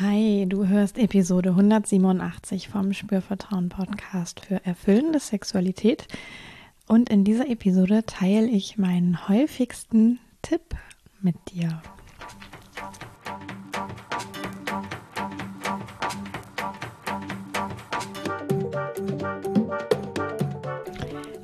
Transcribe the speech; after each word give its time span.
Hi, 0.00 0.44
du 0.48 0.66
hörst 0.66 0.98
Episode 0.98 1.50
187 1.50 2.68
vom 2.68 2.92
Spürvertrauen 2.92 3.68
Podcast 3.68 4.40
für 4.40 4.60
erfüllende 4.66 5.20
Sexualität. 5.20 6.08
Und 6.88 7.10
in 7.10 7.22
dieser 7.22 7.48
Episode 7.48 8.02
teile 8.04 8.48
ich 8.48 8.76
meinen 8.76 9.28
häufigsten 9.28 10.18
Tipp 10.42 10.74
mit 11.22 11.36
dir. 11.52 11.80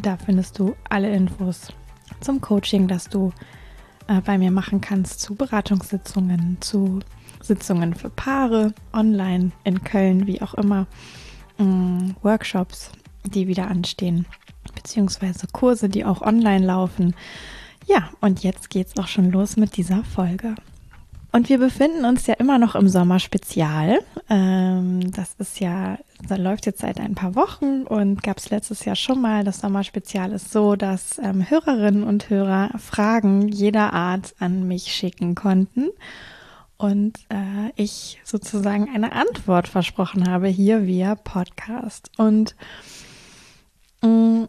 Da 0.00 0.16
findest 0.16 0.58
du 0.58 0.76
alle 0.88 1.10
Infos 1.10 1.68
zum 2.20 2.40
Coaching, 2.40 2.86
das 2.88 3.08
du 3.08 3.32
äh, 4.06 4.20
bei 4.20 4.38
mir 4.38 4.50
machen 4.50 4.80
kannst, 4.80 5.20
zu 5.20 5.34
Beratungssitzungen, 5.34 6.58
zu 6.60 7.00
Sitzungen 7.42 7.94
für 7.94 8.10
Paare, 8.10 8.72
online 8.92 9.52
in 9.64 9.82
Köln, 9.82 10.26
wie 10.26 10.40
auch 10.40 10.54
immer, 10.54 10.86
ähm, 11.58 12.14
Workshops, 12.22 12.92
die 13.24 13.48
wieder 13.48 13.68
anstehen, 13.68 14.26
beziehungsweise 14.74 15.46
Kurse, 15.52 15.88
die 15.88 16.04
auch 16.04 16.22
online 16.22 16.64
laufen. 16.64 17.14
Ja, 17.86 18.10
und 18.20 18.42
jetzt 18.42 18.70
geht's 18.70 18.96
auch 18.98 19.08
schon 19.08 19.30
los 19.30 19.56
mit 19.56 19.76
dieser 19.76 20.04
Folge. 20.04 20.54
Und 21.30 21.50
wir 21.50 21.58
befinden 21.58 22.06
uns 22.06 22.26
ja 22.26 22.34
immer 22.34 22.58
noch 22.58 22.74
im 22.74 22.88
Sommerspezial. 22.88 24.00
Ähm, 24.30 25.12
das 25.12 25.34
ist 25.38 25.60
ja, 25.60 25.98
da 26.26 26.36
läuft 26.36 26.64
jetzt 26.64 26.80
seit 26.80 26.98
ein 26.98 27.14
paar 27.14 27.34
Wochen 27.34 27.82
und 27.82 28.22
gab 28.22 28.38
es 28.38 28.48
letztes 28.48 28.84
Jahr 28.86 28.96
schon 28.96 29.20
mal. 29.20 29.44
Das 29.44 29.60
Sommerspezial 29.60 30.32
ist 30.32 30.50
so, 30.50 30.74
dass 30.74 31.18
ähm, 31.18 31.48
Hörerinnen 31.48 32.02
und 32.02 32.30
Hörer 32.30 32.70
Fragen 32.78 33.48
jeder 33.48 33.92
Art 33.92 34.34
an 34.38 34.66
mich 34.66 34.92
schicken 34.94 35.34
konnten. 35.34 35.90
Und 36.78 37.18
äh, 37.28 37.72
ich 37.76 38.20
sozusagen 38.24 38.88
eine 38.94 39.12
Antwort 39.12 39.68
versprochen 39.68 40.30
habe 40.30 40.48
hier 40.48 40.86
via 40.86 41.14
Podcast. 41.14 42.10
Und 42.16 42.54
mm, 44.00 44.44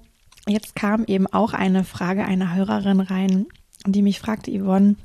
jetzt 0.47 0.75
kam 0.75 1.03
eben 1.05 1.27
auch 1.27 1.53
eine 1.53 1.83
Frage 1.83 2.23
einer 2.23 2.55
Hörerin 2.55 3.02
rein, 3.02 3.47
die 3.86 4.02
mich 4.02 4.19
fragte, 4.19 4.52
Yvonne, 4.52 4.95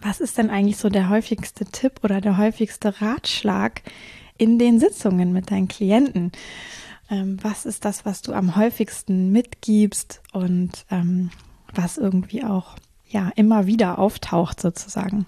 was 0.00 0.20
ist 0.20 0.38
denn 0.38 0.50
eigentlich 0.50 0.76
so 0.76 0.88
der 0.88 1.08
häufigste 1.08 1.64
Tipp 1.64 2.00
oder 2.02 2.20
der 2.20 2.36
häufigste 2.36 3.00
Ratschlag 3.00 3.82
in 4.38 4.58
den 4.58 4.78
Sitzungen 4.78 5.32
mit 5.32 5.50
deinen 5.50 5.68
Klienten? 5.68 6.32
Ähm, 7.10 7.38
was 7.42 7.66
ist 7.66 7.84
das, 7.84 8.04
was 8.04 8.22
du 8.22 8.32
am 8.32 8.56
häufigsten 8.56 9.30
mitgibst 9.30 10.22
und 10.32 10.84
ähm, 10.90 11.30
was 11.74 11.98
irgendwie 11.98 12.44
auch 12.44 12.76
ja 13.08 13.30
immer 13.36 13.66
wieder 13.66 13.98
auftaucht 13.98 14.60
sozusagen? 14.60 15.26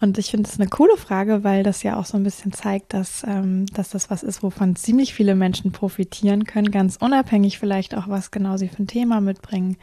Und 0.00 0.18
ich 0.18 0.30
finde 0.30 0.48
es 0.48 0.58
eine 0.58 0.68
coole 0.68 0.96
Frage, 0.96 1.44
weil 1.44 1.62
das 1.62 1.82
ja 1.82 1.96
auch 1.96 2.04
so 2.04 2.16
ein 2.16 2.24
bisschen 2.24 2.52
zeigt, 2.52 2.92
dass, 2.92 3.22
ähm, 3.26 3.66
dass 3.66 3.90
das 3.90 4.10
was 4.10 4.22
ist, 4.22 4.42
wovon 4.42 4.76
ziemlich 4.76 5.14
viele 5.14 5.34
Menschen 5.34 5.72
profitieren 5.72 6.44
können, 6.44 6.70
ganz 6.70 6.96
unabhängig 6.96 7.58
vielleicht 7.58 7.94
auch, 7.94 8.08
was 8.08 8.30
genau 8.30 8.56
sie 8.56 8.68
für 8.68 8.82
ein 8.82 8.88
Thema 8.88 9.20
mitbringen 9.20 9.76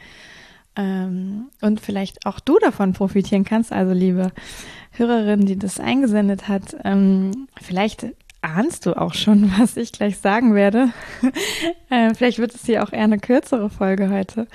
ähm, 0.76 1.50
und 1.60 1.80
vielleicht 1.80 2.26
auch 2.26 2.40
du 2.40 2.58
davon 2.58 2.92
profitieren 2.92 3.44
kannst. 3.44 3.72
Also 3.72 3.92
liebe 3.92 4.32
Hörerin, 4.92 5.46
die 5.46 5.58
das 5.58 5.80
eingesendet 5.80 6.48
hat, 6.48 6.76
ähm, 6.84 7.48
vielleicht 7.60 8.06
ahnst 8.42 8.86
du 8.86 8.96
auch 8.96 9.14
schon, 9.14 9.52
was 9.58 9.76
ich 9.76 9.92
gleich 9.92 10.18
sagen 10.18 10.54
werde. 10.54 10.90
äh, 11.90 12.14
vielleicht 12.14 12.38
wird 12.38 12.54
es 12.54 12.64
hier 12.64 12.82
auch 12.82 12.92
eher 12.92 13.04
eine 13.04 13.18
kürzere 13.18 13.70
Folge 13.70 14.10
heute. 14.10 14.46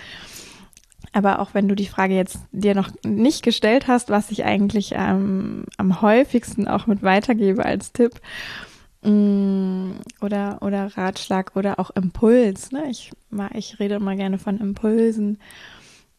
Aber 1.13 1.39
auch 1.39 1.53
wenn 1.53 1.67
du 1.67 1.75
die 1.75 1.88
Frage 1.88 2.13
jetzt 2.13 2.38
dir 2.51 2.75
noch 2.75 2.89
nicht 3.03 3.44
gestellt 3.44 3.88
hast, 3.88 4.09
was 4.09 4.29
ich 4.29 4.44
eigentlich 4.44 4.91
ähm, 4.95 5.66
am 5.77 6.01
häufigsten 6.01 6.67
auch 6.67 6.85
mit 6.85 7.01
weitergebe 7.01 7.66
als 7.66 7.91
Tipp 7.91 8.19
mm, 9.03 9.91
oder, 10.22 10.59
oder 10.61 10.95
Ratschlag 10.97 11.56
oder 11.56 11.79
auch 11.79 11.91
Impuls. 11.91 12.72
Ne? 12.72 12.83
Ich, 12.89 13.11
ich 13.53 13.79
rede 13.79 13.95
immer 13.95 14.16
gerne 14.16 14.38
von 14.38 14.59
Impulsen. 14.59 15.39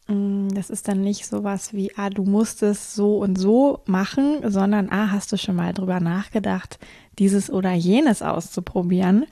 Mm, 0.08 0.48
das 0.48 0.70
ist 0.70 0.88
dann 0.88 1.02
nicht 1.02 1.26
sowas 1.26 1.72
wie, 1.74 1.92
ah, 1.96 2.10
du 2.10 2.24
musst 2.24 2.62
es 2.62 2.94
so 2.94 3.18
und 3.18 3.38
so 3.38 3.82
machen, 3.86 4.38
sondern, 4.44 4.90
ah, 4.90 5.10
hast 5.12 5.30
du 5.32 5.36
schon 5.36 5.56
mal 5.56 5.72
drüber 5.72 6.00
nachgedacht, 6.00 6.78
dieses 7.18 7.50
oder 7.50 7.72
jenes 7.72 8.22
auszuprobieren? 8.22 9.26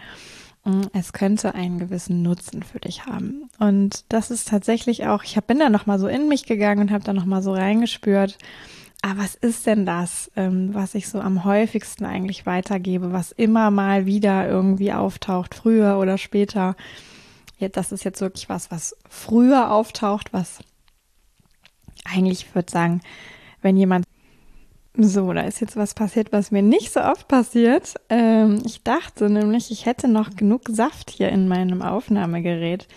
Mm, 0.64 0.82
es 0.92 1.12
könnte 1.12 1.54
einen 1.54 1.78
gewissen 1.78 2.22
Nutzen 2.22 2.62
für 2.62 2.78
dich 2.78 3.06
haben. 3.06 3.48
Und 3.59 4.04
das 4.10 4.31
ist 4.31 4.48
tatsächlich 4.48 5.06
auch, 5.06 5.25
ich 5.25 5.37
bin 5.47 5.59
da 5.59 5.70
nochmal 5.70 5.98
so 5.98 6.09
in 6.09 6.28
mich 6.28 6.44
gegangen 6.44 6.82
und 6.82 6.91
habe 6.91 7.04
da 7.04 7.12
nochmal 7.14 7.43
so 7.43 7.53
reingespürt, 7.54 8.37
ah, 9.03 9.14
was 9.16 9.34
ist 9.34 9.66
denn 9.66 9.87
das, 9.87 10.31
ähm, 10.37 10.75
was 10.75 10.94
ich 10.94 11.08
so 11.08 11.20
am 11.20 11.44
häufigsten 11.44 12.04
eigentlich 12.04 12.44
weitergebe, 12.44 13.12
was 13.12 13.32
immer 13.32 13.70
mal 13.70 14.04
wieder 14.04 14.47
irgendwie 14.48 14.93
auftaucht, 14.93 15.54
früher 15.54 15.98
oder 15.98 16.19
später? 16.19 16.76
Das 17.59 17.93
ist 17.93 18.05
jetzt 18.05 18.21
wirklich 18.21 18.49
was, 18.49 18.71
was 18.71 18.97
früher 19.09 19.71
auftaucht, 19.71 20.33
was 20.33 20.61
eigentlich, 22.05 22.47
ich 22.47 22.55
würde 22.55 22.71
sagen, 22.71 23.00
wenn 23.62 23.77
jemand 23.77 24.05
so, 24.99 25.33
da 25.33 25.43
ist 25.43 25.61
jetzt 25.61 25.77
was 25.77 25.94
passiert, 25.94 26.33
was 26.33 26.50
mir 26.50 26.62
nicht 26.62 26.93
so 26.93 27.00
oft 27.00 27.28
passiert. 27.28 27.94
Ähm, 28.09 28.62
ich 28.65 28.83
dachte 28.83 29.28
nämlich, 29.28 29.71
ich 29.71 29.84
hätte 29.84 30.09
noch 30.09 30.34
genug 30.34 30.62
Saft 30.69 31.11
hier 31.11 31.28
in 31.28 31.49
meinem 31.49 31.83
Aufnahmegerät, 31.83 32.89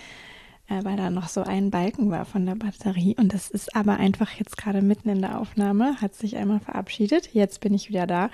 äh, 0.69 0.83
weil 0.83 0.95
da 0.95 1.09
noch 1.09 1.27
so 1.27 1.43
ein 1.43 1.71
Balken 1.71 2.09
war 2.09 2.23
von 2.25 2.45
der 2.45 2.55
Batterie. 2.55 3.15
Und 3.17 3.33
das 3.33 3.49
ist 3.49 3.75
aber 3.75 3.97
einfach 3.97 4.31
jetzt 4.31 4.57
gerade 4.57 4.81
mitten 4.81 5.09
in 5.09 5.21
der 5.21 5.39
Aufnahme, 5.39 5.99
hat 6.01 6.15
sich 6.15 6.37
einmal 6.37 6.61
verabschiedet. 6.61 7.33
Jetzt 7.33 7.59
bin 7.59 7.73
ich 7.73 7.89
wieder 7.89 8.07
da. 8.07 8.29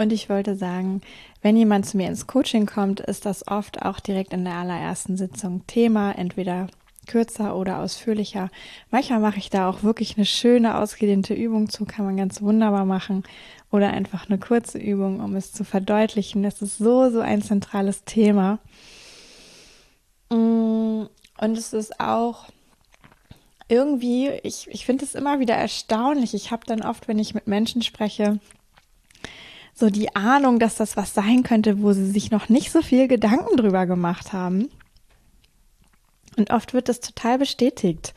Und 0.00 0.14
ich 0.14 0.30
wollte 0.30 0.56
sagen, 0.56 1.02
wenn 1.42 1.58
jemand 1.58 1.84
zu 1.84 1.98
mir 1.98 2.08
ins 2.08 2.26
Coaching 2.26 2.64
kommt, 2.64 3.00
ist 3.00 3.26
das 3.26 3.46
oft 3.46 3.82
auch 3.82 4.00
direkt 4.00 4.32
in 4.32 4.46
der 4.46 4.54
allerersten 4.54 5.18
Sitzung 5.18 5.66
Thema, 5.66 6.12
entweder 6.12 6.68
kürzer 7.06 7.54
oder 7.54 7.80
ausführlicher. 7.80 8.48
Manchmal 8.90 9.20
mache 9.20 9.36
ich 9.36 9.50
da 9.50 9.68
auch 9.68 9.82
wirklich 9.82 10.16
eine 10.16 10.24
schöne, 10.24 10.78
ausgedehnte 10.78 11.34
Übung 11.34 11.68
zu, 11.68 11.84
kann 11.84 12.06
man 12.06 12.16
ganz 12.16 12.40
wunderbar 12.40 12.86
machen. 12.86 13.24
Oder 13.70 13.90
einfach 13.90 14.26
eine 14.26 14.38
kurze 14.38 14.78
Übung, 14.78 15.20
um 15.20 15.36
es 15.36 15.52
zu 15.52 15.64
verdeutlichen. 15.64 16.42
Das 16.42 16.62
ist 16.62 16.78
so, 16.78 17.10
so 17.10 17.20
ein 17.20 17.42
zentrales 17.42 18.04
Thema. 18.04 18.58
Mm, 20.30 21.02
und 21.42 21.58
es 21.58 21.74
ist 21.74 22.00
auch 22.00 22.46
irgendwie, 23.68 24.30
ich, 24.44 24.66
ich 24.70 24.86
finde 24.86 25.04
es 25.04 25.14
immer 25.14 25.40
wieder 25.40 25.56
erstaunlich. 25.56 26.32
Ich 26.32 26.52
habe 26.52 26.64
dann 26.64 26.80
oft, 26.80 27.06
wenn 27.06 27.18
ich 27.18 27.34
mit 27.34 27.46
Menschen 27.46 27.82
spreche, 27.82 28.40
so 29.80 29.90
die 29.90 30.14
Ahnung, 30.14 30.58
dass 30.58 30.76
das 30.76 30.96
was 30.96 31.14
sein 31.14 31.42
könnte, 31.42 31.82
wo 31.82 31.92
sie 31.92 32.10
sich 32.10 32.30
noch 32.30 32.48
nicht 32.48 32.70
so 32.70 32.82
viel 32.82 33.08
Gedanken 33.08 33.56
drüber 33.56 33.86
gemacht 33.86 34.32
haben. 34.32 34.68
Und 36.36 36.50
oft 36.50 36.74
wird 36.74 36.88
das 36.88 37.00
total 37.00 37.38
bestätigt. 37.38 38.14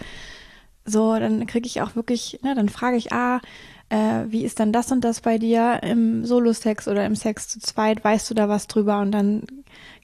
So, 0.85 1.17
dann 1.17 1.47
kriege 1.47 1.65
ich 1.65 1.81
auch 1.81 1.95
wirklich, 1.95 2.39
ne, 2.43 2.53
dann 2.53 2.69
frage 2.69 2.97
ich, 2.97 3.11
ah, 3.13 3.39
äh, 3.89 4.25
wie 4.27 4.43
ist 4.43 4.59
dann 4.59 4.73
das 4.73 4.91
und 4.91 5.01
das 5.01 5.21
bei 5.21 5.37
dir 5.37 5.81
im 5.83 6.25
Solo-Sex 6.25 6.87
oder 6.87 7.05
im 7.05 7.15
Sex 7.15 7.47
zu 7.47 7.59
zweit? 7.59 8.03
Weißt 8.03 8.29
du 8.29 8.33
da 8.33 8.49
was 8.49 8.67
drüber? 8.67 8.99
Und 8.99 9.11
dann 9.11 9.43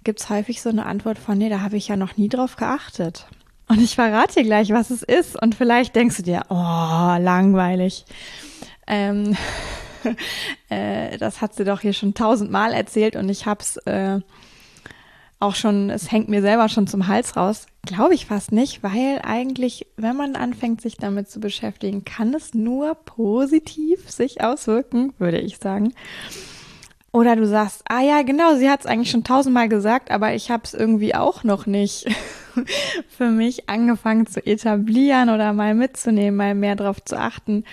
gibt 0.04 0.22
es 0.22 0.30
häufig 0.30 0.62
so 0.62 0.70
eine 0.70 0.86
Antwort 0.86 1.20
von, 1.20 1.38
nee, 1.38 1.50
da 1.50 1.62
habe 1.62 1.78
ich 1.78 1.90
ja 1.90 1.98
noch 1.98 2.18
nie 2.18 2.30
drauf 2.30 2.56
geachtet. 2.56 3.28
Und 3.68 3.82
ich 3.82 3.96
verrate 3.96 4.36
dir 4.36 4.44
gleich, 4.44 4.72
was 4.72 4.90
es 4.90 5.04
ist. 5.04 5.40
Und 5.40 5.56
vielleicht 5.56 5.96
denkst 5.96 6.18
du 6.18 6.24
dir, 6.24 6.44
oh, 6.50 6.56
langweilig. 6.56 8.06
Ähm, 8.88 9.36
äh, 10.70 11.18
das 11.18 11.42
hat 11.42 11.56
sie 11.56 11.66
doch 11.66 11.82
hier 11.82 11.94
schon 11.94 12.14
tausendmal 12.14 12.74
erzählt 12.74 13.16
und 13.16 13.30
ich 13.30 13.46
hab's 13.46 13.78
äh, 13.78 14.20
auch 15.40 15.56
schon, 15.56 15.90
es 15.90 16.12
hängt 16.12 16.28
mir 16.28 16.42
selber 16.42 16.68
schon 16.68 16.88
zum 16.88 17.08
Hals 17.08 17.38
raus. 17.38 17.68
Glaube 17.86 18.14
ich 18.14 18.26
fast 18.26 18.52
nicht, 18.52 18.84
weil 18.84 19.22
eigentlich, 19.24 19.88
wenn 19.96 20.18
man 20.18 20.36
anfängt, 20.36 20.82
sich 20.82 20.98
damit 20.98 21.30
zu 21.30 21.40
beschäftigen, 21.40 22.04
kann 22.04 22.34
es 22.34 22.54
nur 22.54 22.96
positiv 22.96 24.10
sich 24.10 24.42
auswirken, 24.44 25.14
würde 25.18 25.40
ich 25.40 25.58
sagen. 25.58 25.94
Oder 27.12 27.36
du 27.36 27.48
sagst, 27.48 27.84
ah 27.90 28.02
ja, 28.02 28.22
genau, 28.22 28.56
sie 28.56 28.70
hat 28.70 28.82
es 28.82 28.86
eigentlich 28.86 29.10
schon 29.10 29.24
tausendmal 29.24 29.70
gesagt, 29.70 30.12
aber 30.12 30.36
ich 30.36 30.52
habe 30.52 30.64
es 30.66 30.74
irgendwie 30.74 31.16
auch 31.16 31.44
noch 31.44 31.66
nicht 31.66 32.06
für 33.08 33.30
mich 33.30 33.70
angefangen 33.70 34.28
zu 34.28 34.46
etablieren 34.46 35.30
oder 35.30 35.54
mal 35.54 35.74
mitzunehmen, 35.74 36.36
mal 36.36 36.54
mehr 36.54 36.76
darauf 36.76 37.04
zu 37.04 37.18
achten 37.18 37.64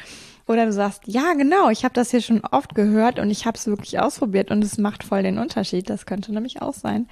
Oder 0.46 0.66
du 0.66 0.72
sagst, 0.72 1.02
ja, 1.06 1.34
genau, 1.34 1.70
ich 1.70 1.84
habe 1.84 1.94
das 1.94 2.10
hier 2.10 2.20
schon 2.20 2.42
oft 2.44 2.74
gehört 2.74 3.18
und 3.18 3.30
ich 3.30 3.46
habe 3.46 3.58
es 3.58 3.66
wirklich 3.66 3.98
ausprobiert 3.98 4.50
und 4.50 4.62
es 4.62 4.78
macht 4.78 5.02
voll 5.02 5.22
den 5.22 5.38
Unterschied. 5.38 5.90
Das 5.90 6.06
könnte 6.06 6.32
nämlich 6.32 6.62
auch 6.62 6.74
sein. 6.74 7.08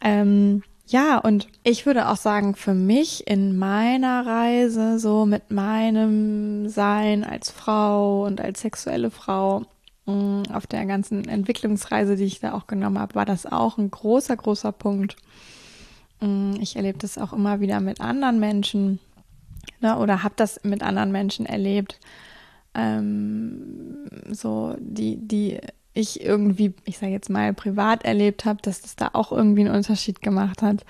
Ähm, 0.00 0.62
ja, 0.86 1.18
und 1.18 1.48
ich 1.64 1.84
würde 1.84 2.08
auch 2.08 2.16
sagen, 2.16 2.54
für 2.54 2.72
mich 2.72 3.26
in 3.26 3.58
meiner 3.58 4.26
Reise, 4.26 4.98
so 4.98 5.26
mit 5.26 5.50
meinem 5.50 6.70
Sein 6.70 7.24
als 7.24 7.50
Frau 7.50 8.24
und 8.24 8.40
als 8.40 8.62
sexuelle 8.62 9.10
Frau, 9.10 9.66
mm, 10.06 10.44
auf 10.50 10.66
der 10.66 10.86
ganzen 10.86 11.28
Entwicklungsreise, 11.28 12.16
die 12.16 12.24
ich 12.24 12.40
da 12.40 12.54
auch 12.54 12.66
genommen 12.66 12.98
habe, 12.98 13.14
war 13.14 13.26
das 13.26 13.44
auch 13.44 13.76
ein 13.76 13.90
großer, 13.90 14.36
großer 14.36 14.72
Punkt. 14.72 15.16
Mm, 16.20 16.54
ich 16.60 16.76
erlebe 16.76 16.98
das 16.98 17.18
auch 17.18 17.34
immer 17.34 17.60
wieder 17.60 17.80
mit 17.80 18.00
anderen 18.00 18.40
Menschen 18.40 18.98
ne, 19.80 19.98
oder 19.98 20.22
habe 20.22 20.34
das 20.36 20.60
mit 20.64 20.82
anderen 20.82 21.12
Menschen 21.12 21.46
erlebt, 21.46 22.00
ähm, 22.78 24.06
so 24.30 24.76
die, 24.78 25.16
die 25.16 25.58
ich 25.94 26.22
irgendwie, 26.22 26.74
ich 26.84 26.98
sage 26.98 27.12
jetzt 27.12 27.28
mal, 27.28 27.52
privat 27.52 28.04
erlebt 28.04 28.44
habe, 28.44 28.62
dass 28.62 28.82
das 28.82 28.94
da 28.94 29.10
auch 29.14 29.32
irgendwie 29.32 29.62
einen 29.62 29.74
Unterschied 29.74 30.22
gemacht 30.22 30.62
hat. 30.62 30.84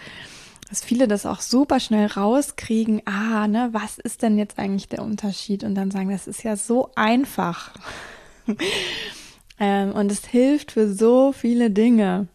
Dass 0.69 0.85
viele 0.85 1.09
das 1.09 1.25
auch 1.25 1.41
super 1.41 1.81
schnell 1.81 2.07
rauskriegen, 2.07 3.01
ah, 3.07 3.49
ne, 3.49 3.71
was 3.73 3.99
ist 3.99 4.23
denn 4.23 4.37
jetzt 4.37 4.59
eigentlich 4.59 4.89
der 4.89 5.03
Unterschied? 5.03 5.65
Und 5.65 5.75
dann 5.77 5.91
sagen, 5.91 6.11
das 6.11 6.27
ist 6.27 6.43
ja 6.43 6.57
so 6.57 6.91
einfach. 6.95 7.73
ähm, 9.59 9.93
und 9.93 10.13
es 10.13 10.27
hilft 10.27 10.73
für 10.73 10.93
so 10.93 11.33
viele 11.33 11.71
Dinge. 11.71 12.29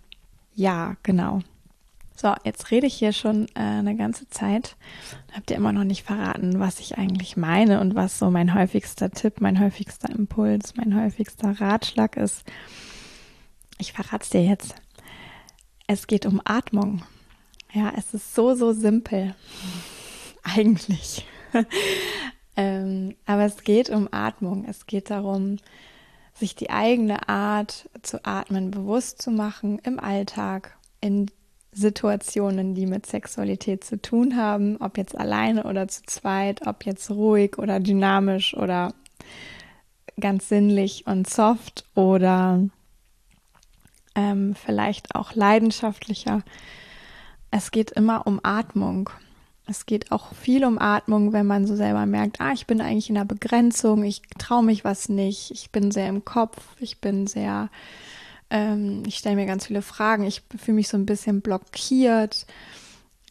Ja, 0.55 0.95
genau. 1.03 1.41
So, 2.15 2.33
jetzt 2.43 2.69
rede 2.71 2.85
ich 2.87 2.93
hier 2.93 3.11
schon 3.11 3.47
äh, 3.55 3.59
eine 3.59 3.95
ganze 3.95 4.29
Zeit. 4.29 4.75
Habt 5.33 5.49
ihr 5.49 5.57
immer 5.57 5.73
noch 5.73 5.83
nicht 5.83 6.03
verraten, 6.03 6.59
was 6.59 6.79
ich 6.79 6.97
eigentlich 6.97 7.37
meine 7.37 7.79
und 7.81 7.95
was 7.95 8.19
so 8.19 8.29
mein 8.29 8.53
häufigster 8.53 9.09
Tipp, 9.09 9.41
mein 9.41 9.59
häufigster 9.59 10.09
Impuls, 10.09 10.75
mein 10.75 10.95
häufigster 10.95 11.59
Ratschlag 11.59 12.17
ist. 12.17 12.43
Ich 13.79 13.93
verrate 13.93 14.23
es 14.23 14.29
dir 14.29 14.43
jetzt. 14.43 14.75
Es 15.87 16.07
geht 16.07 16.25
um 16.25 16.39
Atmung. 16.45 17.03
Ja, 17.73 17.91
es 17.97 18.13
ist 18.13 18.35
so, 18.35 18.53
so 18.53 18.73
simpel. 18.73 19.35
Eigentlich. 20.43 21.25
ähm, 22.55 23.15
aber 23.25 23.45
es 23.45 23.63
geht 23.63 23.89
um 23.89 24.07
Atmung. 24.11 24.65
Es 24.67 24.85
geht 24.85 25.09
darum, 25.09 25.57
sich 26.33 26.55
die 26.55 26.69
eigene 26.69 27.27
Art 27.27 27.89
zu 28.01 28.23
atmen 28.25 28.71
bewusst 28.71 29.21
zu 29.21 29.31
machen 29.31 29.79
im 29.79 29.99
Alltag, 29.99 30.77
in 31.01 31.27
Situationen, 31.73 32.75
die 32.75 32.85
mit 32.85 33.05
Sexualität 33.05 33.83
zu 33.83 34.01
tun 34.01 34.35
haben, 34.37 34.77
ob 34.77 34.97
jetzt 34.97 35.17
alleine 35.17 35.63
oder 35.63 35.87
zu 35.87 36.03
zweit, 36.03 36.65
ob 36.67 36.85
jetzt 36.85 37.09
ruhig 37.09 37.57
oder 37.57 37.79
dynamisch 37.79 38.55
oder 38.55 38.93
ganz 40.19 40.49
sinnlich 40.49 41.05
und 41.07 41.29
soft 41.29 41.85
oder 41.95 42.61
ähm, 44.15 44.55
vielleicht 44.55 45.15
auch 45.15 45.33
leidenschaftlicher. 45.33 46.43
Es 47.51 47.71
geht 47.71 47.91
immer 47.91 48.27
um 48.27 48.39
Atmung. 48.43 49.09
Es 49.65 49.85
geht 49.85 50.11
auch 50.11 50.33
viel 50.33 50.65
um 50.65 50.77
Atmung, 50.77 51.31
wenn 51.31 51.45
man 51.45 51.65
so 51.65 51.75
selber 51.75 52.05
merkt, 52.05 52.41
ah, 52.41 52.51
ich 52.51 52.67
bin 52.67 52.81
eigentlich 52.81 53.09
in 53.09 53.15
der 53.15 53.25
Begrenzung, 53.25 54.03
ich 54.03 54.21
traue 54.37 54.63
mich 54.63 54.83
was 54.83 55.07
nicht, 55.07 55.51
ich 55.51 55.71
bin 55.71 55.89
sehr 55.91 56.09
im 56.09 56.25
Kopf, 56.25 56.57
ich 56.79 56.99
bin 56.99 57.27
sehr 57.27 57.69
ähm, 58.53 59.01
ich 59.07 59.17
stelle 59.17 59.35
mir 59.35 59.47
ganz 59.47 59.65
viele 59.65 59.81
Fragen. 59.81 60.23
Ich 60.23 60.43
fühle 60.57 60.75
mich 60.75 60.87
so 60.87 60.95
ein 60.95 61.07
bisschen 61.07 61.41
blockiert. 61.41 62.45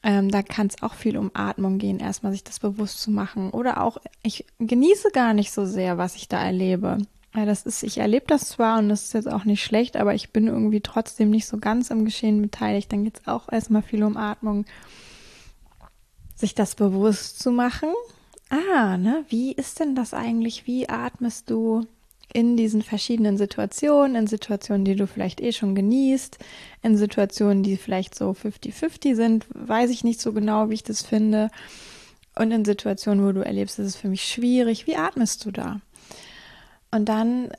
Ähm, 0.03 0.33
da 0.33 0.43
kann 0.43 0.67
es 0.67 0.83
auch 0.83 0.95
viel 0.95 1.17
um 1.17 1.31
Atmung 1.33 1.79
gehen, 1.79 2.01
erstmal 2.01 2.33
sich 2.33 2.43
das 2.43 2.59
bewusst 2.59 3.01
zu 3.01 3.13
machen. 3.13 3.51
Oder 3.51 3.81
auch, 3.83 3.99
ich 4.25 4.45
genieße 4.59 5.11
gar 5.13 5.33
nicht 5.33 5.53
so 5.53 5.65
sehr, 5.65 5.97
was 5.97 6.17
ich 6.17 6.27
da 6.27 6.43
erlebe. 6.43 6.99
Ja, 7.37 7.47
das 7.47 7.63
ist, 7.63 7.85
ich 7.85 7.99
erlebe 7.99 8.27
das 8.27 8.49
zwar 8.49 8.81
und 8.81 8.89
das 8.89 9.05
ist 9.05 9.15
jetzt 9.15 9.31
auch 9.31 9.45
nicht 9.45 9.63
schlecht, 9.63 9.97
aber 9.97 10.13
ich 10.13 10.33
bin 10.33 10.49
irgendwie 10.49 10.81
trotzdem 10.81 11.31
nicht 11.31 11.47
so 11.47 11.57
ganz 11.59 11.91
im 11.91 12.05
Geschehen 12.05 12.43
beteiligt. 12.43 12.93
Dann 12.93 13.05
geht 13.05 13.21
es 13.21 13.29
auch 13.29 13.51
erstmal 13.51 13.83
viel 13.83 14.03
um 14.03 14.17
Atmung. 14.17 14.67
Sich 16.35 16.57
das 16.57 16.75
bewusst 16.75 17.39
zu 17.39 17.53
machen. 17.53 17.91
Ah, 18.51 18.99
ne, 18.99 19.25
wie 19.29 19.53
ist 19.53 19.79
denn 19.79 19.95
das 19.95 20.15
eigentlich? 20.15 20.67
Wie 20.67 20.89
atmest 20.89 21.49
du? 21.49 21.87
In 22.33 22.57
diesen 22.57 22.83
verschiedenen 22.83 23.37
Situationen, 23.37 24.17
in 24.17 24.27
Situationen, 24.27 24.85
die 24.85 24.97
du 24.97 25.07
vielleicht 25.07 25.41
eh 25.41 25.53
schon 25.53 25.75
genießt, 25.75 26.39
in 26.83 26.97
Situationen, 26.97 27.63
die 27.63 27.77
vielleicht 27.77 28.15
so 28.15 28.31
50-50 28.31 29.15
sind, 29.15 29.47
weiß 29.51 29.91
ich 29.91 30.05
nicht 30.05 30.21
so 30.21 30.33
genau, 30.33 30.71
wie 30.71 30.75
ich 30.75 30.83
das 30.83 31.03
finde. 31.03 31.51
Und 32.35 32.51
in 32.51 32.65
Situationen, 32.65 33.27
wo 33.27 33.33
du 33.33 33.45
erlebst, 33.45 33.79
es 33.79 33.89
ist 33.89 33.97
für 33.97 34.09
mich 34.09 34.25
schwierig, 34.25 34.87
wie 34.87 34.97
atmest 34.97 35.45
du 35.45 35.51
da? 35.51 35.81
Und 36.91 37.09
dann 37.09 37.51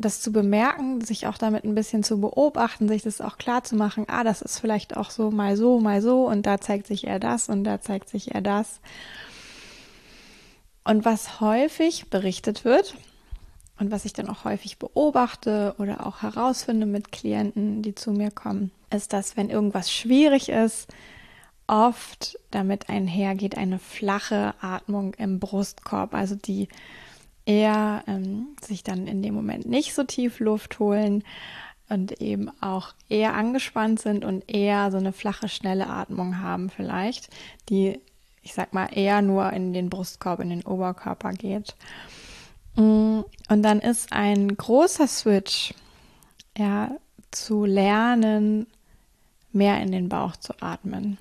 das 0.00 0.20
zu 0.20 0.32
bemerken, 0.32 1.00
sich 1.02 1.26
auch 1.26 1.38
damit 1.38 1.64
ein 1.64 1.74
bisschen 1.74 2.02
zu 2.02 2.20
beobachten, 2.20 2.88
sich 2.88 3.02
das 3.02 3.20
auch 3.20 3.38
klar 3.38 3.62
zu 3.64 3.76
machen, 3.76 4.06
ah, 4.08 4.24
das 4.24 4.42
ist 4.42 4.58
vielleicht 4.58 4.96
auch 4.96 5.10
so 5.10 5.30
mal 5.30 5.56
so, 5.56 5.78
mal 5.78 6.00
so 6.00 6.26
und 6.26 6.46
da 6.46 6.60
zeigt 6.60 6.86
sich 6.86 7.06
eher 7.06 7.18
das 7.18 7.48
und 7.48 7.64
da 7.64 7.80
zeigt 7.80 8.08
sich 8.08 8.34
eher 8.34 8.40
das. 8.40 8.80
Und 10.84 11.04
was 11.04 11.40
häufig 11.40 12.08
berichtet 12.08 12.64
wird, 12.64 12.94
und 13.80 13.90
was 13.90 14.04
ich 14.04 14.12
dann 14.12 14.28
auch 14.28 14.44
häufig 14.44 14.78
beobachte 14.78 15.74
oder 15.78 16.06
auch 16.06 16.20
herausfinde 16.22 16.84
mit 16.84 17.12
Klienten, 17.12 17.80
die 17.80 17.94
zu 17.94 18.12
mir 18.12 18.30
kommen, 18.30 18.70
ist, 18.90 19.14
dass 19.14 19.38
wenn 19.38 19.48
irgendwas 19.48 19.90
schwierig 19.90 20.50
ist, 20.50 20.88
oft 21.66 22.38
damit 22.50 22.90
einhergeht 22.90 23.56
eine 23.56 23.78
flache 23.78 24.54
Atmung 24.60 25.14
im 25.14 25.40
Brustkorb, 25.40 26.14
also 26.14 26.34
die 26.34 26.68
eher 27.46 28.04
ähm, 28.06 28.48
sich 28.60 28.84
dann 28.84 29.06
in 29.06 29.22
dem 29.22 29.34
Moment 29.34 29.66
nicht 29.66 29.94
so 29.94 30.04
tief 30.04 30.40
Luft 30.40 30.78
holen 30.78 31.24
und 31.88 32.20
eben 32.20 32.50
auch 32.60 32.92
eher 33.08 33.34
angespannt 33.34 33.98
sind 33.98 34.26
und 34.26 34.44
eher 34.52 34.90
so 34.90 34.98
eine 34.98 35.12
flache, 35.12 35.48
schnelle 35.48 35.88
Atmung 35.88 36.38
haben 36.42 36.68
vielleicht, 36.68 37.30
die, 37.70 37.98
ich 38.42 38.52
sag 38.52 38.74
mal, 38.74 38.88
eher 38.92 39.22
nur 39.22 39.50
in 39.52 39.72
den 39.72 39.88
Brustkorb, 39.88 40.40
in 40.40 40.50
den 40.50 40.66
Oberkörper 40.66 41.32
geht. 41.32 41.74
Mm, 42.76 43.20
und 43.48 43.62
dann 43.62 43.80
ist 43.80 44.12
ein 44.12 44.56
großer 44.56 45.06
Switch, 45.06 45.74
ja, 46.56 46.90
zu 47.30 47.64
lernen, 47.64 48.66
mehr 49.52 49.80
in 49.80 49.92
den 49.92 50.08
Bauch 50.08 50.36
zu 50.36 50.54
atmen 50.60 51.18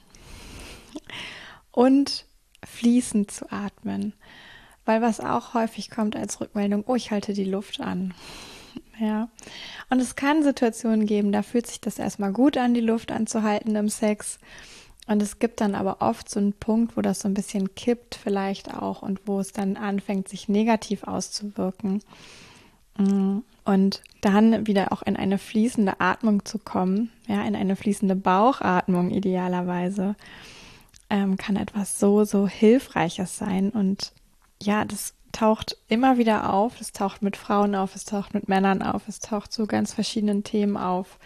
und 1.72 2.26
fließend 2.66 3.32
zu 3.32 3.52
atmen. 3.52 4.14
Weil 4.86 5.02
was 5.02 5.20
auch 5.20 5.54
häufig 5.54 5.90
kommt 5.90 6.16
als 6.16 6.42
Rückmeldung, 6.42 6.84
oh, 6.88 6.96
ich 6.96 7.12
halte 7.12 7.34
die 7.34 7.46
Luft 7.46 7.80
an. 7.80 8.14
Ja. 9.00 9.30
Und 9.90 10.02
es 10.02 10.16
kann 10.16 10.44
Situationen 10.44 11.06
geben, 11.06 11.32
da 11.32 11.42
fühlt 11.42 11.68
sich 11.68 11.80
das 11.80 12.00
erstmal 12.00 12.34
gut 12.34 12.58
an, 12.58 12.74
die 12.74 12.82
Luft 12.82 13.12
anzuhalten 13.12 13.76
im 13.76 13.90
Sex. 13.90 14.40
Und 15.10 15.24
es 15.24 15.40
gibt 15.40 15.60
dann 15.60 15.74
aber 15.74 15.98
oft 16.02 16.30
so 16.30 16.40
einen 16.40 16.54
Punkt, 16.54 16.96
wo 16.96 17.02
das 17.02 17.22
so 17.22 17.28
ein 17.28 17.34
bisschen 17.34 17.74
kippt 17.74 18.14
vielleicht 18.14 18.72
auch 18.76 19.02
und 19.02 19.22
wo 19.26 19.40
es 19.40 19.52
dann 19.52 19.76
anfängt, 19.76 20.30
sich 20.30 20.48
negativ 20.48 21.04
auszuwirken. 21.04 22.04
Mm. 22.96 23.40
Und 23.66 24.04
dann 24.22 24.68
wieder 24.68 24.92
auch 24.92 25.02
in 25.02 25.16
eine 25.16 25.40
fließende 25.40 26.00
Atmung 26.00 26.46
zu 26.46 26.60
kommen, 26.60 27.12
ja, 27.28 27.42
in 27.42 27.56
eine 27.56 27.76
fließende 27.76 28.16
Bauchatmung 28.16 29.10
idealerweise, 29.10 30.16
ähm, 31.10 31.38
kann 31.38 31.56
etwas 31.56 32.00
so, 32.00 32.24
so 32.24 32.48
Hilfreiches 32.48 33.36
sein. 33.36 33.72
Und 33.72 34.12
ja, 34.62 34.86
das 34.86 35.16
taucht 35.32 35.76
immer 35.88 36.20
wieder 36.20 36.54
auf. 36.54 36.80
Es 36.82 36.92
taucht 36.92 37.24
mit 37.24 37.36
Frauen 37.36 37.74
auf, 37.74 37.96
es 37.96 38.06
taucht 38.06 38.36
mit 38.36 38.48
Männern 38.48 38.84
auf, 38.84 39.08
es 39.08 39.20
taucht 39.20 39.54
zu 39.54 39.66
ganz 39.66 39.92
verschiedenen 39.92 40.44
Themen 40.44 40.78
auf. 40.78 41.18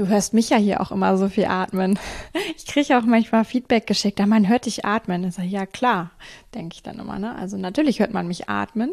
Du 0.00 0.08
hörst 0.08 0.32
mich 0.32 0.48
ja 0.48 0.56
hier 0.56 0.80
auch 0.80 0.92
immer 0.92 1.18
so 1.18 1.28
viel 1.28 1.44
atmen. 1.44 1.98
Ich 2.56 2.64
kriege 2.64 2.96
auch 2.96 3.02
manchmal 3.02 3.44
Feedback 3.44 3.86
geschickt, 3.86 4.18
da 4.18 4.24
man 4.24 4.48
hört 4.48 4.64
dich 4.64 4.86
atmen. 4.86 5.24
Ich 5.24 5.34
sage, 5.34 5.48
ja 5.48 5.66
klar, 5.66 6.12
denke 6.54 6.74
ich 6.74 6.82
dann 6.82 6.98
immer. 6.98 7.18
Ne? 7.18 7.34
Also 7.34 7.58
natürlich 7.58 8.00
hört 8.00 8.14
man 8.14 8.26
mich 8.26 8.48
atmen. 8.48 8.92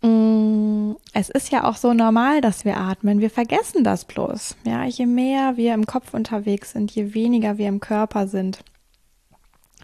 Mm, 0.00 0.96
es 1.12 1.28
ist 1.28 1.52
ja 1.52 1.62
auch 1.62 1.76
so 1.76 1.92
normal, 1.92 2.40
dass 2.40 2.64
wir 2.64 2.78
atmen. 2.78 3.20
Wir 3.20 3.30
vergessen 3.30 3.84
das 3.84 4.04
bloß. 4.04 4.56
Ja, 4.64 4.84
je 4.84 5.06
mehr 5.06 5.56
wir 5.56 5.72
im 5.72 5.86
Kopf 5.86 6.14
unterwegs 6.14 6.72
sind, 6.72 6.90
je 6.90 7.14
weniger 7.14 7.56
wir 7.58 7.68
im 7.68 7.78
Körper 7.78 8.26
sind, 8.26 8.64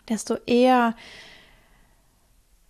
desto 0.08 0.34
eher 0.46 0.96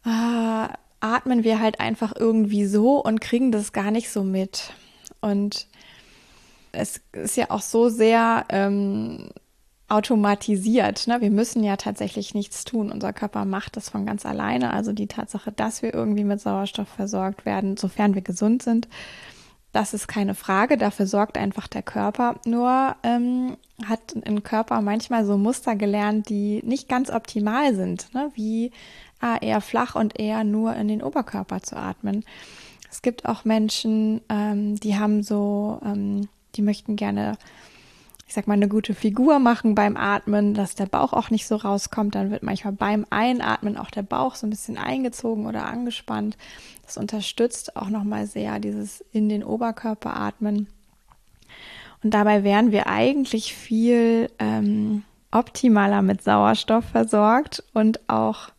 äh, 0.05 0.69
atmen 1.01 1.45
wir 1.45 1.61
halt 1.61 1.81
einfach 1.81 2.13
irgendwie 2.15 2.67
so 2.67 3.03
und 3.03 3.23
kriegen 3.23 3.53
das 3.53 3.73
gar 3.73 3.91
nicht 3.91 4.11
so 4.11 4.23
mit. 4.23 4.75
Und 5.23 5.67
es 6.73 7.01
ist 7.13 7.37
ja 7.37 7.51
auch 7.51 7.63
so 7.63 7.89
sehr 7.89 8.45
ähm, 8.49 9.31
automatisiert. 9.89 11.07
Ne? 11.07 11.21
Wir 11.21 11.31
müssen 11.31 11.65
ja 11.65 11.77
tatsächlich 11.77 12.35
nichts 12.35 12.65
tun. 12.65 12.93
Unser 12.93 13.13
Körper 13.13 13.45
macht 13.45 13.77
das 13.77 13.89
von 13.89 14.05
ganz 14.07 14.27
alleine. 14.27 14.73
Also 14.73 14.93
die 14.93 15.07
Tatsache, 15.07 15.51
dass 15.53 15.83
wir 15.83 15.95
irgendwie 15.95 16.25
mit 16.25 16.41
Sauerstoff 16.41 16.89
versorgt 16.89 17.47
werden, 17.47 17.77
sofern 17.77 18.15
wir 18.15 18.23
gesund 18.23 18.63
sind, 18.63 18.89
das 19.73 19.95
ist 19.95 20.09
keine 20.09 20.35
Frage. 20.35 20.77
Dafür 20.77 21.07
sorgt 21.07 21.37
einfach 21.37 21.69
der 21.69 21.83
Körper. 21.83 22.37
Nur 22.45 22.97
ähm, 23.03 23.57
hat 23.85 24.15
ein 24.25 24.43
Körper 24.43 24.81
manchmal 24.81 25.25
so 25.25 25.37
Muster 25.37 25.77
gelernt, 25.77 26.29
die 26.29 26.63
nicht 26.65 26.89
ganz 26.89 27.11
optimal 27.11 27.75
sind. 27.75 28.13
Ne? 28.15 28.31
Wie 28.35 28.73
ah, 29.21 29.37
eher 29.41 29.61
flach 29.61 29.95
und 29.95 30.19
eher 30.19 30.45
nur 30.45 30.75
in 30.75 30.89
den 30.89 31.03
Oberkörper 31.03 31.63
zu 31.63 31.77
atmen. 31.77 32.25
Es 32.91 33.03
gibt 33.03 33.27
auch 33.27 33.45
Menschen, 33.45 34.23
ähm, 34.29 34.77
die 34.77 34.99
haben 34.99 35.23
so, 35.23 35.81
ähm, 35.85 36.29
die 36.59 36.63
möchten 36.63 36.97
gerne, 36.97 37.39
ich 38.27 38.35
sag 38.35 38.47
mal, 38.47 38.55
eine 38.55 38.69
gute 38.69 38.93
Figur 38.93 39.39
machen 39.39 39.75
beim 39.75 39.97
Atmen, 39.97 40.53
dass 40.53 40.75
der 40.75 40.87
Bauch 40.87 41.15
auch 41.15 41.31
nicht 41.31 41.47
so 41.47 41.57
rauskommt. 41.57 42.15
Dann 42.15 42.31
wird 42.31 42.43
manchmal 42.43 42.75
beim 42.75 43.07
Einatmen 43.09 43.79
auch 43.79 43.91
der 43.91 44.03
Bauch 44.03 44.35
so 44.35 44.47
ein 44.47 44.51
bisschen 44.51 44.77
eingezogen 44.77 45.47
oder 45.47 45.65
angespannt. 45.65 46.37
Das 46.85 46.99
unterstützt 46.99 47.77
auch 47.77 47.89
nochmal 47.89 48.27
sehr 48.27 48.59
dieses 48.59 49.03
in 49.13 49.29
den 49.29 49.45
Oberkörper 49.45 50.15
atmen. 50.15 50.67
Und 52.03 52.13
dabei 52.13 52.45
wären 52.45 52.73
wir 52.73 52.87
eigentlich 52.87 53.55
viel 53.55 54.31
ähm, 54.39 55.05
optimaler 55.31 56.03
mit 56.03 56.23
Sauerstoff 56.23 56.85
versorgt 56.85 57.63
und 57.73 58.09
auch 58.09 58.51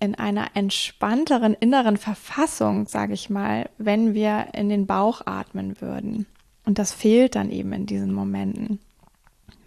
in 0.00 0.14
einer 0.14 0.50
entspannteren 0.54 1.54
inneren 1.54 1.96
Verfassung, 1.96 2.86
sage 2.86 3.14
ich 3.14 3.30
mal, 3.30 3.68
wenn 3.78 4.14
wir 4.14 4.48
in 4.54 4.68
den 4.68 4.86
Bauch 4.86 5.26
atmen 5.26 5.80
würden. 5.80 6.26
Und 6.68 6.78
das 6.78 6.92
fehlt 6.92 7.34
dann 7.34 7.50
eben 7.50 7.72
in 7.72 7.86
diesen 7.86 8.12
Momenten. 8.12 8.78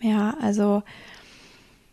Ja, 0.01 0.37
also 0.39 0.83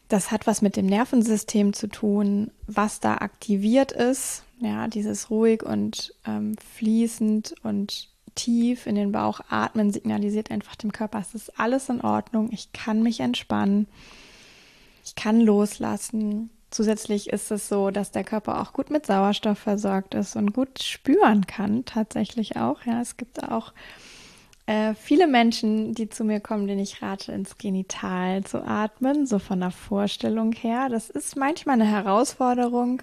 das 0.09 0.31
hat 0.31 0.47
was 0.47 0.61
mit 0.61 0.77
dem 0.77 0.85
Nervensystem 0.85 1.73
zu 1.73 1.87
tun, 1.87 2.51
was 2.67 3.01
da 3.01 3.15
aktiviert 3.15 3.91
ist. 3.91 4.43
Ja, 4.61 4.87
dieses 4.87 5.31
ruhig 5.31 5.63
und 5.63 6.13
ähm, 6.27 6.57
fließend 6.75 7.55
und 7.63 8.11
tief 8.35 8.87
in 8.87 8.97
den 8.97 9.11
Bauch 9.11 9.41
atmen 9.49 9.95
signalisiert 9.95 10.51
einfach 10.51 10.77
dem 10.77 10.93
Körper, 10.93 11.21
es 11.21 11.35
ist 11.35 11.59
alles 11.59 11.89
in 11.89 12.03
Ordnung, 12.03 12.51
ich 12.53 12.75
kann 12.75 13.03
mich 13.03 13.21
entspannen, 13.21 13.87
ich 15.07 15.15
kann 15.15 15.41
loslassen. 15.41 16.51
Zusätzlich 16.71 17.31
ist 17.31 17.51
es 17.51 17.67
so, 17.67 17.91
dass 17.91 18.11
der 18.11 18.25
Körper 18.25 18.61
auch 18.61 18.75
gut 18.75 18.91
mit 18.91 19.07
Sauerstoff 19.07 19.59
versorgt 19.59 20.13
ist 20.13 20.37
und 20.37 20.53
gut 20.53 20.83
spüren 20.83 21.47
kann, 21.47 21.87
tatsächlich 21.87 22.59
auch. 22.59 22.85
Ja, 22.85 23.01
es 23.01 23.17
gibt 23.17 23.43
auch 23.43 23.73
äh, 24.69 24.95
viele 24.95 25.27
Menschen, 25.27 25.95
die 25.95 26.09
zu 26.09 26.25
mir 26.25 26.41
kommen, 26.41 26.67
denen 26.67 26.81
ich 26.81 27.03
rate, 27.03 27.33
ins 27.33 27.59
Genital 27.59 28.45
zu 28.45 28.65
atmen, 28.65 29.27
so 29.27 29.39
von 29.39 29.61
der 29.61 29.71
Vorstellung 29.71 30.53
her. 30.53 30.89
Das 30.89 31.11
ist 31.11 31.37
manchmal 31.37 31.75
eine 31.75 31.91
Herausforderung 31.91 33.03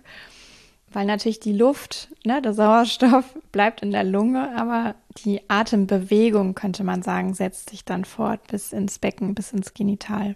weil 0.95 1.05
natürlich 1.05 1.41
die 1.41 1.51
Luft, 1.51 2.07
ne, 2.23 2.41
der 2.41 2.53
Sauerstoff 2.53 3.25
bleibt 3.51 3.81
in 3.81 3.91
der 3.91 4.05
Lunge, 4.05 4.57
aber 4.57 4.95
die 5.25 5.41
Atembewegung, 5.49 6.55
könnte 6.55 6.85
man 6.85 7.03
sagen, 7.03 7.33
setzt 7.33 7.69
sich 7.69 7.83
dann 7.83 8.05
fort 8.05 8.47
bis 8.47 8.71
ins 8.71 8.97
Becken, 8.97 9.35
bis 9.35 9.51
ins 9.51 9.73
Genital. 9.73 10.35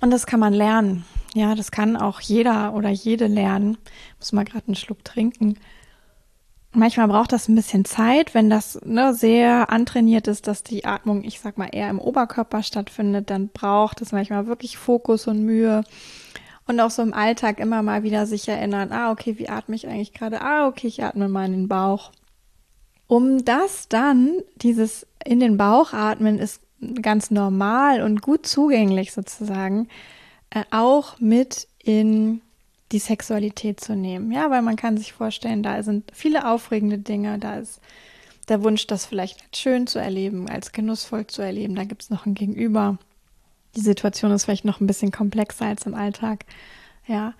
Und 0.00 0.10
das 0.10 0.26
kann 0.26 0.40
man 0.40 0.52
lernen. 0.52 1.04
Ja, 1.34 1.54
das 1.54 1.70
kann 1.70 1.96
auch 1.96 2.20
jeder 2.20 2.74
oder 2.74 2.90
jede 2.90 3.26
lernen. 3.26 3.78
Muss 4.18 4.32
mal 4.32 4.44
gerade 4.44 4.66
einen 4.68 4.76
Schluck 4.76 5.04
trinken. 5.04 5.58
Manchmal 6.78 7.08
braucht 7.08 7.32
das 7.32 7.48
ein 7.48 7.56
bisschen 7.56 7.84
Zeit, 7.84 8.34
wenn 8.34 8.48
das 8.48 8.78
ne, 8.84 9.12
sehr 9.12 9.68
antrainiert 9.68 10.28
ist, 10.28 10.46
dass 10.46 10.62
die 10.62 10.84
Atmung, 10.84 11.24
ich 11.24 11.40
sag 11.40 11.58
mal, 11.58 11.70
eher 11.72 11.90
im 11.90 11.98
Oberkörper 11.98 12.62
stattfindet, 12.62 13.30
dann 13.30 13.48
braucht 13.48 14.00
es 14.00 14.12
manchmal 14.12 14.46
wirklich 14.46 14.78
Fokus 14.78 15.26
und 15.26 15.42
Mühe. 15.44 15.82
Und 16.68 16.78
auch 16.78 16.92
so 16.92 17.02
im 17.02 17.14
Alltag 17.14 17.58
immer 17.58 17.82
mal 17.82 18.04
wieder 18.04 18.26
sich 18.26 18.48
erinnern, 18.48 18.92
ah, 18.92 19.10
okay, 19.10 19.38
wie 19.38 19.48
atme 19.48 19.74
ich 19.74 19.88
eigentlich 19.88 20.12
gerade? 20.12 20.40
Ah, 20.40 20.68
okay, 20.68 20.86
ich 20.86 21.02
atme 21.02 21.28
mal 21.28 21.46
in 21.46 21.52
den 21.52 21.68
Bauch. 21.68 22.12
Um 23.08 23.44
das 23.44 23.88
dann, 23.88 24.34
dieses 24.54 25.04
in 25.24 25.40
den 25.40 25.56
Bauch 25.56 25.92
atmen 25.92 26.38
ist 26.38 26.60
ganz 27.02 27.32
normal 27.32 28.02
und 28.02 28.22
gut 28.22 28.46
zugänglich 28.46 29.12
sozusagen, 29.12 29.88
äh, 30.50 30.62
auch 30.70 31.18
mit 31.18 31.66
in 31.82 32.40
die 32.92 32.98
Sexualität 32.98 33.80
zu 33.80 33.94
nehmen. 33.94 34.32
Ja, 34.32 34.50
weil 34.50 34.62
man 34.62 34.76
kann 34.76 34.96
sich 34.96 35.12
vorstellen, 35.12 35.62
da 35.62 35.82
sind 35.82 36.10
viele 36.14 36.48
aufregende 36.50 36.98
Dinge, 36.98 37.38
da 37.38 37.58
ist 37.58 37.80
der 38.48 38.62
Wunsch, 38.62 38.86
das 38.86 39.04
vielleicht 39.04 39.42
als 39.42 39.58
schön 39.58 39.86
zu 39.86 39.98
erleben, 39.98 40.48
als 40.48 40.72
genussvoll 40.72 41.26
zu 41.26 41.42
erleben, 41.42 41.74
da 41.74 41.84
gibt 41.84 42.02
es 42.02 42.10
noch 42.10 42.24
ein 42.24 42.34
Gegenüber 42.34 42.98
die 43.76 43.80
Situation 43.80 44.32
ist 44.32 44.44
vielleicht 44.44 44.64
noch 44.64 44.80
ein 44.80 44.86
bisschen 44.86 45.12
komplexer 45.12 45.66
als 45.66 45.86
im 45.86 45.94
Alltag. 45.94 46.44
Ja. 47.06 47.34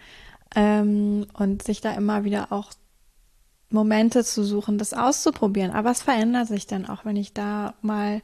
Ähm, 0.55 1.27
und 1.35 1.63
sich 1.63 1.81
da 1.81 1.93
immer 1.93 2.25
wieder 2.25 2.53
auch 2.53 2.71
Momente 3.71 4.25
zu 4.25 4.45
suchen, 4.45 4.79
das 4.79 4.95
auszuprobieren. 4.95 5.73
Aber 5.73 5.91
es 5.91 6.03
verändert 6.03 6.49
sich 6.49 6.67
dann 6.67 6.87
auch, 6.87 7.05
wenn 7.05 7.17
ich 7.17 7.35
da 7.35 7.75
mal, 7.83 8.23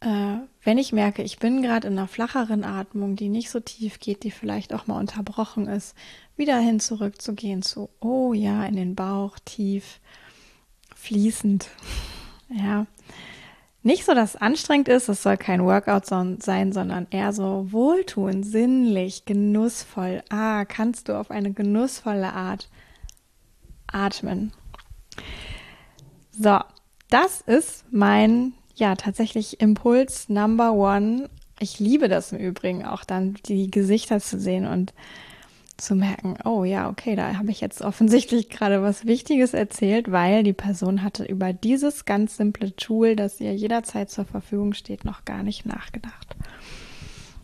wenn 0.00 0.78
ich 0.78 0.92
merke, 0.92 1.22
ich 1.22 1.38
bin 1.38 1.62
gerade 1.62 1.88
in 1.88 1.98
einer 1.98 2.08
flacheren 2.08 2.64
Atmung, 2.64 3.16
die 3.16 3.28
nicht 3.28 3.50
so 3.50 3.60
tief 3.60 3.98
geht, 3.98 4.22
die 4.22 4.30
vielleicht 4.30 4.72
auch 4.72 4.86
mal 4.86 4.98
unterbrochen 4.98 5.66
ist, 5.66 5.96
wieder 6.36 6.58
hin 6.58 6.78
zurückzugehen 6.78 7.62
zu, 7.62 7.90
oh 8.00 8.32
ja, 8.32 8.64
in 8.64 8.76
den 8.76 8.94
Bauch, 8.94 9.38
tief, 9.44 10.00
fließend. 10.94 11.68
Ja 12.50 12.86
nicht 13.88 14.04
so, 14.04 14.12
dass 14.12 14.34
es 14.34 14.40
anstrengend 14.40 14.88
ist, 14.88 15.08
es 15.08 15.22
soll 15.22 15.36
kein 15.36 15.64
Workout 15.64 16.04
sein, 16.04 16.72
sondern 16.72 17.06
eher 17.10 17.32
so 17.32 17.68
wohltuend, 17.70 18.44
sinnlich, 18.44 19.24
genussvoll. 19.24 20.22
Ah, 20.28 20.64
kannst 20.64 21.08
du 21.08 21.18
auf 21.18 21.30
eine 21.30 21.52
genussvolle 21.52 22.32
Art 22.32 22.68
atmen. 23.86 24.52
So, 26.32 26.58
das 27.08 27.40
ist 27.40 27.86
mein, 27.90 28.52
ja, 28.78 28.94
tatsächlich 28.94 29.60
Impuls 29.60 30.28
Number 30.28 30.72
One. 30.72 31.28
Ich 31.60 31.78
liebe 31.78 32.08
das 32.08 32.32
im 32.32 32.38
Übrigen 32.38 32.84
auch 32.84 33.04
dann, 33.04 33.36
die 33.46 33.70
Gesichter 33.70 34.20
zu 34.20 34.38
sehen 34.38 34.66
und 34.66 34.92
zu 35.76 35.94
merken, 35.94 36.36
oh 36.44 36.64
ja, 36.64 36.90
okay, 36.90 37.14
da 37.14 37.36
habe 37.36 37.50
ich 37.50 37.60
jetzt 37.60 37.82
offensichtlich 37.82 38.48
gerade 38.48 38.82
was 38.82 39.06
Wichtiges 39.06 39.54
erzählt, 39.54 40.10
weil 40.10 40.42
die 40.42 40.52
Person 40.52 41.02
hatte 41.02 41.24
über 41.24 41.52
dieses 41.52 42.04
ganz 42.04 42.36
simple 42.36 42.74
Tool, 42.74 43.14
das 43.14 43.40
ihr 43.40 43.54
jederzeit 43.54 44.10
zur 44.10 44.24
Verfügung 44.24 44.74
steht, 44.74 45.04
noch 45.04 45.24
gar 45.24 45.42
nicht 45.42 45.66
nachgedacht. 45.66 46.36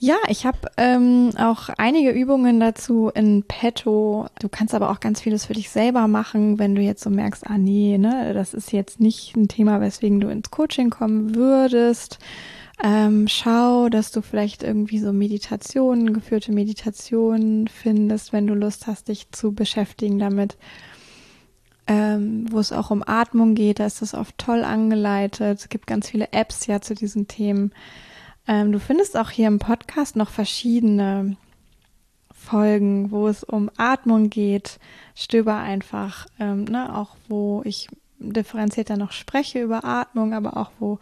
Ja, 0.04 0.16
ich 0.28 0.44
habe 0.44 0.58
ähm, 0.76 1.30
auch 1.38 1.70
einige 1.78 2.10
Übungen 2.10 2.60
dazu 2.60 3.10
in 3.14 3.42
petto. 3.42 4.26
Du 4.38 4.50
kannst 4.50 4.74
aber 4.74 4.90
auch 4.90 5.00
ganz 5.00 5.22
vieles 5.22 5.46
für 5.46 5.54
dich 5.54 5.70
selber 5.70 6.08
machen, 6.08 6.58
wenn 6.58 6.74
du 6.74 6.82
jetzt 6.82 7.02
so 7.02 7.08
merkst, 7.08 7.46
ah 7.46 7.56
nee, 7.56 7.96
ne, 7.96 8.34
das 8.34 8.52
ist 8.52 8.70
jetzt 8.70 9.00
nicht 9.00 9.34
ein 9.34 9.48
Thema, 9.48 9.80
weswegen 9.80 10.20
du 10.20 10.28
ins 10.28 10.50
Coaching 10.50 10.90
kommen 10.90 11.34
würdest 11.34 12.18
ähm, 12.82 13.28
schau, 13.28 13.88
dass 13.88 14.10
du 14.10 14.20
vielleicht 14.20 14.62
irgendwie 14.62 14.98
so 14.98 15.12
Meditationen, 15.12 16.12
geführte 16.12 16.52
Meditationen 16.52 17.66
findest, 17.68 18.34
wenn 18.34 18.46
du 18.46 18.52
Lust 18.52 18.86
hast, 18.86 19.08
dich 19.08 19.30
zu 19.30 19.52
beschäftigen 19.52 20.18
damit. 20.18 20.58
Ähm, 21.86 22.46
wo 22.50 22.58
es 22.58 22.72
auch 22.72 22.90
um 22.90 23.02
Atmung 23.06 23.54
geht, 23.54 23.78
da 23.78 23.86
ist 23.86 24.02
das 24.02 24.14
oft 24.14 24.36
toll 24.38 24.64
angeleitet. 24.64 25.58
Es 25.60 25.68
gibt 25.68 25.86
ganz 25.86 26.10
viele 26.10 26.32
Apps 26.32 26.66
ja 26.66 26.80
zu 26.80 26.94
diesen 26.94 27.28
Themen. 27.28 27.72
Ähm, 28.46 28.72
du 28.72 28.80
findest 28.80 29.16
auch 29.16 29.30
hier 29.30 29.48
im 29.48 29.58
Podcast 29.58 30.16
noch 30.16 30.30
verschiedene 30.30 31.36
Folgen, 32.32 33.10
wo 33.10 33.26
es 33.26 33.42
um 33.42 33.70
Atmung 33.76 34.28
geht. 34.28 34.78
Stöber 35.14 35.56
einfach, 35.56 36.26
ähm, 36.38 36.64
ne, 36.64 36.94
auch 36.94 37.16
wo 37.28 37.62
ich 37.64 37.88
differenzierter 38.18 38.96
noch 38.96 39.12
spreche 39.12 39.62
über 39.62 39.84
Atmung, 39.84 40.34
aber 40.34 40.56
auch 40.56 40.70
wo 40.78 40.98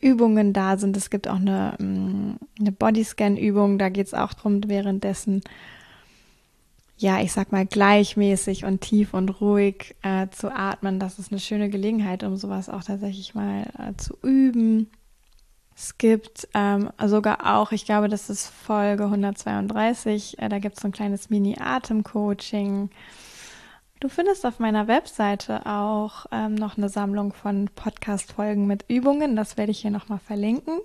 Übungen 0.00 0.52
da 0.52 0.76
sind. 0.78 0.96
Es 0.96 1.10
gibt 1.10 1.28
auch 1.28 1.36
eine, 1.36 1.74
mm, 1.78 2.38
eine 2.58 2.72
Bodyscan-Übung, 2.72 3.78
da 3.78 3.88
geht 3.88 4.08
es 4.08 4.14
auch 4.14 4.32
darum, 4.32 4.60
währenddessen, 4.66 5.42
ja, 6.96 7.20
ich 7.20 7.32
sag 7.32 7.52
mal, 7.52 7.66
gleichmäßig 7.66 8.64
und 8.64 8.80
tief 8.80 9.14
und 9.14 9.40
ruhig 9.40 9.94
äh, 10.02 10.28
zu 10.30 10.54
atmen. 10.54 10.98
Das 10.98 11.18
ist 11.18 11.32
eine 11.32 11.40
schöne 11.40 11.70
Gelegenheit, 11.70 12.24
um 12.24 12.36
sowas 12.36 12.68
auch 12.68 12.84
tatsächlich 12.84 13.34
mal 13.34 13.64
äh, 13.78 13.96
zu 13.96 14.16
üben. 14.22 14.88
Es 15.74 15.96
gibt 15.96 16.48
ähm, 16.54 16.90
sogar 17.04 17.56
auch, 17.56 17.72
ich 17.72 17.84
glaube, 17.84 18.08
das 18.08 18.28
ist 18.28 18.48
Folge 18.48 19.04
132, 19.04 20.38
äh, 20.38 20.48
da 20.48 20.58
gibt 20.58 20.76
es 20.76 20.82
so 20.82 20.88
ein 20.88 20.92
kleines 20.92 21.30
Mini-Atem-Coaching. 21.30 22.90
Du 24.00 24.08
findest 24.08 24.46
auf 24.46 24.58
meiner 24.58 24.88
Webseite 24.88 25.66
auch 25.66 26.26
ähm, 26.32 26.54
noch 26.54 26.78
eine 26.78 26.88
Sammlung 26.88 27.32
von 27.34 27.68
Podcast-Folgen 27.74 28.66
mit 28.66 28.86
Übungen. 28.88 29.36
Das 29.36 29.58
werde 29.58 29.72
ich 29.72 29.80
hier 29.80 29.90
nochmal 29.90 30.20
verlinken. 30.20 30.80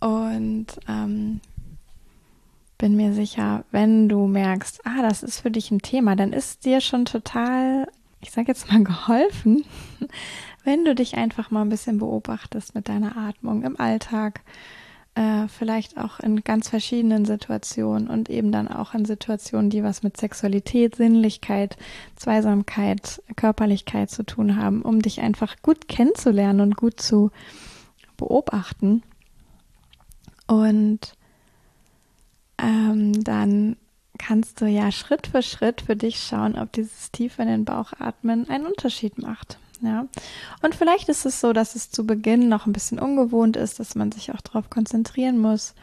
Und 0.00 0.66
ähm, 0.88 1.40
bin 2.82 2.96
mir 2.96 3.12
sicher, 3.12 3.64
wenn 3.70 4.08
du 4.08 4.26
merkst, 4.26 4.80
ah, 4.84 5.02
das 5.02 5.22
ist 5.22 5.38
für 5.38 5.52
dich 5.52 5.70
ein 5.70 5.82
Thema, 5.82 6.16
dann 6.16 6.32
ist 6.32 6.64
dir 6.64 6.80
schon 6.80 7.04
total, 7.04 7.86
ich 8.20 8.32
sage 8.32 8.48
jetzt 8.48 8.72
mal, 8.72 8.82
geholfen, 8.82 9.64
wenn 10.64 10.84
du 10.84 10.94
dich 10.94 11.16
einfach 11.16 11.50
mal 11.50 11.62
ein 11.62 11.68
bisschen 11.68 11.98
beobachtest 11.98 12.74
mit 12.74 12.88
deiner 12.88 13.16
Atmung 13.16 13.62
im 13.62 13.78
Alltag 13.78 14.40
äh, 15.14 15.46
vielleicht 15.48 15.98
auch 15.98 16.20
in 16.20 16.42
ganz 16.42 16.68
verschiedenen 16.68 17.24
Situationen 17.24 18.08
und 18.08 18.30
eben 18.30 18.50
dann 18.50 18.68
auch 18.68 18.94
in 18.94 19.04
Situationen, 19.04 19.68
die 19.68 19.82
was 19.82 20.02
mit 20.02 20.16
Sexualität, 20.16 20.96
Sinnlichkeit, 20.96 21.76
Zweisamkeit, 22.16 23.22
Körperlichkeit 23.36 24.10
zu 24.10 24.22
tun 24.24 24.56
haben, 24.56 24.82
um 24.82 25.02
dich 25.02 25.20
einfach 25.20 25.56
gut 25.62 25.88
kennenzulernen 25.88 26.60
und 26.60 26.76
gut 26.76 27.00
zu 27.00 27.30
beobachten. 28.16 29.02
Und 30.46 31.14
ähm, 32.58 33.24
dann 33.24 33.76
kannst 34.18 34.60
du 34.60 34.66
ja 34.66 34.92
Schritt 34.92 35.26
für 35.26 35.42
Schritt 35.42 35.82
für 35.82 35.96
dich 35.96 36.22
schauen, 36.22 36.56
ob 36.56 36.72
dieses 36.72 37.10
tief 37.10 37.38
in 37.38 37.48
den 37.48 37.64
Bauch 37.64 37.92
atmen 37.98 38.48
einen 38.48 38.66
Unterschied 38.66 39.18
macht. 39.18 39.58
Ja. 39.82 40.06
Und 40.62 40.74
vielleicht 40.74 41.08
ist 41.08 41.26
es 41.26 41.40
so, 41.40 41.52
dass 41.52 41.74
es 41.74 41.90
zu 41.90 42.06
Beginn 42.06 42.48
noch 42.48 42.66
ein 42.66 42.72
bisschen 42.72 42.98
ungewohnt 42.98 43.56
ist, 43.56 43.80
dass 43.80 43.94
man 43.94 44.12
sich 44.12 44.32
auch 44.32 44.40
darauf 44.40 44.70
konzentrieren 44.70 45.38
muss. 45.38 45.74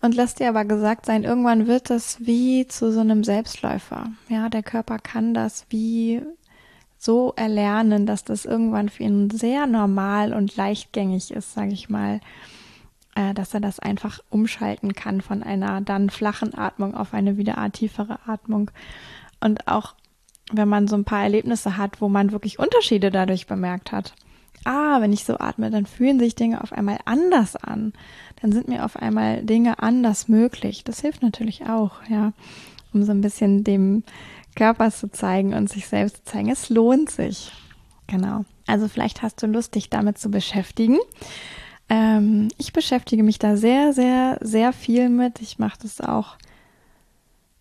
Und 0.00 0.14
lass 0.14 0.34
dir 0.34 0.48
aber 0.48 0.64
gesagt 0.64 1.06
sein, 1.06 1.24
irgendwann 1.24 1.66
wird 1.66 1.90
das 1.90 2.18
wie 2.26 2.66
zu 2.66 2.92
so 2.92 3.00
einem 3.00 3.24
Selbstläufer. 3.24 4.10
Ja, 4.28 4.48
der 4.48 4.62
Körper 4.62 4.98
kann 4.98 5.32
das 5.32 5.66
wie 5.70 6.22
so 6.98 7.34
erlernen, 7.36 8.06
dass 8.06 8.24
das 8.24 8.46
irgendwann 8.46 8.88
für 8.88 9.02
ihn 9.02 9.30
sehr 9.30 9.66
normal 9.66 10.32
und 10.32 10.56
leichtgängig 10.56 11.30
ist, 11.30 11.52
sage 11.52 11.72
ich 11.72 11.88
mal, 11.90 12.20
äh, 13.14 13.34
dass 13.34 13.54
er 13.54 13.60
das 13.60 13.78
einfach 13.78 14.20
umschalten 14.30 14.94
kann 14.94 15.20
von 15.20 15.42
einer 15.42 15.80
dann 15.80 16.10
flachen 16.10 16.54
Atmung 16.54 16.94
auf 16.94 17.12
eine 17.12 17.36
wieder 17.36 17.70
tiefere 17.72 18.18
Atmung. 18.26 18.70
Und 19.40 19.68
auch 19.68 19.94
wenn 20.52 20.68
man 20.68 20.88
so 20.88 20.96
ein 20.96 21.04
paar 21.04 21.22
Erlebnisse 21.22 21.76
hat, 21.76 22.00
wo 22.00 22.08
man 22.08 22.32
wirklich 22.32 22.58
Unterschiede 22.58 23.10
dadurch 23.10 23.46
bemerkt 23.46 23.92
hat. 23.92 24.14
Ah, 24.64 25.00
wenn 25.00 25.12
ich 25.12 25.24
so 25.24 25.38
atme, 25.38 25.70
dann 25.70 25.86
fühlen 25.86 26.18
sich 26.18 26.34
Dinge 26.34 26.62
auf 26.62 26.72
einmal 26.72 26.98
anders 27.04 27.56
an. 27.56 27.92
Dann 28.40 28.52
sind 28.52 28.68
mir 28.68 28.84
auf 28.84 28.96
einmal 28.96 29.42
Dinge 29.42 29.78
anders 29.80 30.28
möglich. 30.28 30.84
Das 30.84 31.00
hilft 31.00 31.22
natürlich 31.22 31.66
auch, 31.66 31.92
ja, 32.08 32.32
um 32.92 33.02
so 33.02 33.12
ein 33.12 33.20
bisschen 33.20 33.64
dem 33.64 34.04
Körper 34.54 34.90
zu 34.90 35.10
zeigen 35.10 35.54
und 35.54 35.68
sich 35.68 35.86
selbst 35.86 36.16
zu 36.18 36.24
zeigen. 36.24 36.50
Es 36.50 36.70
lohnt 36.70 37.10
sich. 37.10 37.52
Genau. 38.06 38.44
Also 38.66 38.88
vielleicht 38.88 39.22
hast 39.22 39.42
du 39.42 39.46
Lust, 39.46 39.74
dich 39.74 39.90
damit 39.90 40.18
zu 40.18 40.30
beschäftigen. 40.30 40.98
Ähm, 41.88 42.48
ich 42.56 42.72
beschäftige 42.72 43.22
mich 43.22 43.38
da 43.38 43.56
sehr, 43.56 43.92
sehr, 43.92 44.38
sehr 44.40 44.72
viel 44.72 45.08
mit. 45.08 45.40
Ich 45.42 45.58
mache 45.58 45.78
das 45.82 46.00
auch 46.00 46.36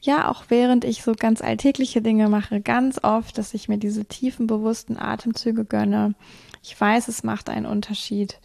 ja, 0.04 0.30
auch 0.30 0.46
während 0.50 0.84
ich 0.84 1.02
so 1.02 1.14
ganz 1.18 1.42
alltägliche 1.42 2.02
Dinge 2.02 2.28
mache, 2.28 2.60
ganz 2.60 3.00
oft, 3.04 3.38
dass 3.38 3.54
ich 3.54 3.70
mir 3.70 3.78
diese 3.78 4.04
tiefen, 4.04 4.48
bewussten 4.48 4.98
Atemzüge 4.98 5.64
gönne. 5.64 6.14
Ich 6.62 6.80
weiß, 6.80 7.08
es 7.08 7.24
macht 7.24 7.50
einen 7.50 7.66
Unterschied. 7.66 8.40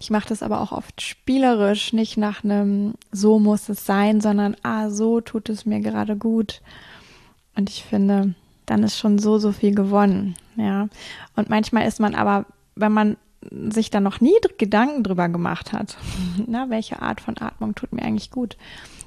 Ich 0.00 0.10
mache 0.10 0.28
das 0.28 0.42
aber 0.42 0.60
auch 0.60 0.72
oft 0.72 1.00
spielerisch, 1.00 1.92
nicht 1.92 2.16
nach 2.16 2.42
einem 2.42 2.94
so 3.12 3.38
muss 3.38 3.68
es 3.68 3.86
sein, 3.86 4.20
sondern 4.20 4.56
ah, 4.64 4.90
so 4.90 5.20
tut 5.20 5.48
es 5.48 5.64
mir 5.64 5.78
gerade 5.80 6.16
gut. 6.16 6.60
Und 7.54 7.70
ich 7.70 7.84
finde, 7.84 8.34
dann 8.66 8.82
ist 8.82 8.98
schon 8.98 9.20
so, 9.20 9.38
so 9.38 9.52
viel 9.52 9.74
gewonnen. 9.74 10.34
Ja. 10.56 10.88
Und 11.36 11.50
manchmal 11.50 11.86
ist 11.86 12.00
man 12.00 12.16
aber, 12.16 12.46
wenn 12.74 12.92
man 12.92 13.16
sich 13.70 13.90
da 13.90 14.00
noch 14.00 14.20
nie 14.20 14.34
Gedanken 14.58 15.02
drüber 15.02 15.28
gemacht 15.28 15.72
hat, 15.72 15.96
na, 16.46 16.70
welche 16.70 17.02
Art 17.02 17.20
von 17.20 17.38
Atmung 17.38 17.74
tut 17.74 17.92
mir 17.92 18.02
eigentlich 18.02 18.30
gut, 18.30 18.56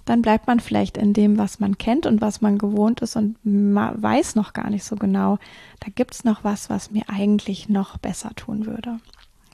dann 0.05 0.21
bleibt 0.21 0.47
man 0.47 0.59
vielleicht 0.59 0.97
in 0.97 1.13
dem, 1.13 1.37
was 1.37 1.59
man 1.59 1.77
kennt 1.77 2.05
und 2.05 2.19
was 2.19 2.41
man 2.41 2.57
gewohnt 2.57 3.01
ist 3.01 3.15
und 3.15 3.37
weiß 3.43 4.35
noch 4.35 4.53
gar 4.53 4.69
nicht 4.69 4.83
so 4.83 4.95
genau, 4.95 5.37
da 5.79 5.87
gibt 5.93 6.13
es 6.13 6.23
noch 6.23 6.43
was, 6.43 6.69
was 6.69 6.91
mir 6.91 7.03
eigentlich 7.07 7.69
noch 7.69 7.97
besser 7.97 8.31
tun 8.35 8.65
würde. 8.65 8.99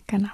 Genau. 0.08 0.30